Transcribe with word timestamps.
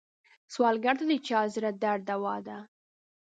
سوالګر 0.53 0.95
ته 0.99 1.05
د 1.11 1.13
چا 1.27 1.39
زړه 1.53 1.71
درد 1.83 2.01
دوا 2.09 2.35
ده 2.47 2.57